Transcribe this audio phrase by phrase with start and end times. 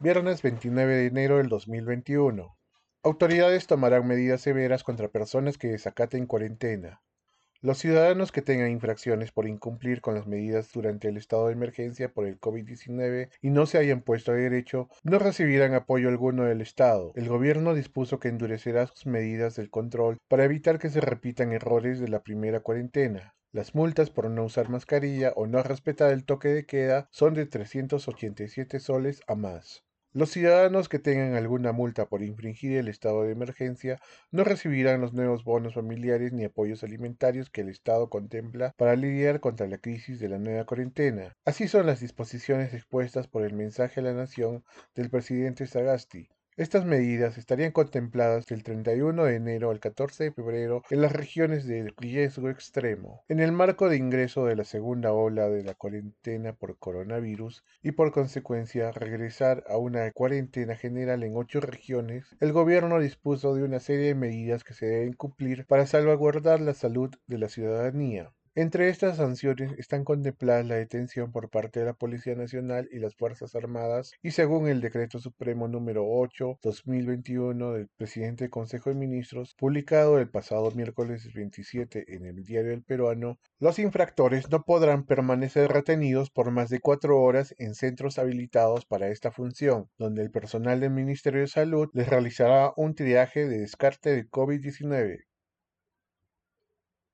[0.00, 2.56] Viernes 29 de enero del 2021.
[3.02, 7.02] Autoridades tomarán medidas severas contra personas que desacaten cuarentena.
[7.62, 12.12] Los ciudadanos que tengan infracciones por incumplir con las medidas durante el estado de emergencia
[12.12, 16.60] por el COVID-19 y no se hayan puesto a derecho no recibirán apoyo alguno del
[16.60, 17.10] Estado.
[17.16, 21.98] El gobierno dispuso que endurecerá sus medidas del control para evitar que se repitan errores
[21.98, 23.34] de la primera cuarentena.
[23.50, 27.46] Las multas por no usar mascarilla o no respetar el toque de queda son de
[27.46, 29.87] 387 soles a más.
[30.18, 34.00] Los ciudadanos que tengan alguna multa por infringir el estado de emergencia
[34.32, 39.38] no recibirán los nuevos bonos familiares ni apoyos alimentarios que el Estado contempla para lidiar
[39.38, 41.36] contra la crisis de la nueva cuarentena.
[41.44, 44.64] Así son las disposiciones expuestas por el mensaje a la nación
[44.96, 46.28] del presidente Sagasti.
[46.58, 51.68] Estas medidas estarían contempladas del 31 de enero al 14 de febrero en las regiones
[51.68, 56.52] de riesgo extremo, en el marco de ingreso de la segunda ola de la cuarentena
[56.52, 62.98] por coronavirus y por consecuencia regresar a una cuarentena general en ocho regiones, el gobierno
[62.98, 67.38] dispuso de una serie de medidas que se deben cumplir para salvaguardar la salud de
[67.38, 68.32] la ciudadanía.
[68.54, 73.14] Entre estas sanciones están contempladas la detención por parte de la Policía Nacional y las
[73.14, 79.54] Fuerzas Armadas y según el Decreto Supremo número 8-2021 del presidente del Consejo de Ministros,
[79.54, 85.70] publicado el pasado miércoles 27 en el Diario del Peruano, los infractores no podrán permanecer
[85.70, 90.80] retenidos por más de cuatro horas en centros habilitados para esta función, donde el personal
[90.80, 95.27] del Ministerio de Salud les realizará un triaje de descarte de COVID-19.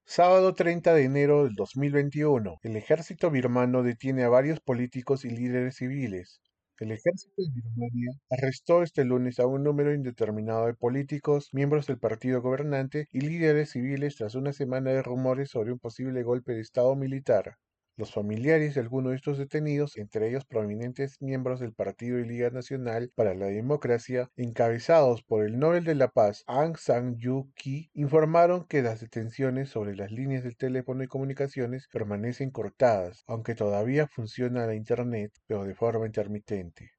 [0.07, 5.77] Sábado 30 de enero del 2021, el ejército birmano detiene a varios políticos y líderes
[5.77, 6.41] civiles.
[6.79, 11.99] El ejército de Birmania arrestó este lunes a un número indeterminado de políticos, miembros del
[11.99, 16.63] partido gobernante y líderes civiles tras una semana de rumores sobre un posible golpe de
[16.63, 17.59] Estado militar.
[17.97, 22.51] Los familiares de algunos de estos detenidos, entre ellos prominentes miembros del Partido y Liga
[22.51, 27.91] Nacional para la Democracia, encabezados por el Nobel de la Paz Aung San Suu Kyi,
[27.92, 34.07] informaron que las detenciones sobre las líneas de teléfono y comunicaciones permanecen cortadas, aunque todavía
[34.07, 36.94] funciona la Internet, pero de forma intermitente.